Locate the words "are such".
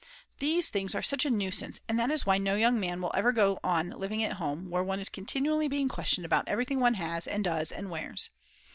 0.95-1.25